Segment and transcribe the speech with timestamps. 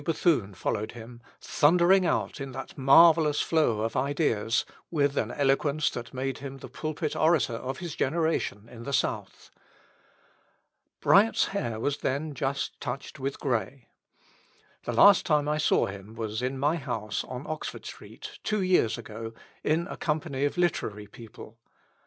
[0.03, 6.11] Bethune followed him, thundering out in that marvellous flow of ideas, with an eloquence that
[6.11, 9.51] made him the pulpit orator of his generation in the South.
[11.01, 13.89] Bryant's hair was then just touched with grey.
[14.85, 18.97] The last time I saw him was in my house on Oxford Street, two years
[18.97, 19.33] ago,
[19.63, 21.59] in a company of literary people.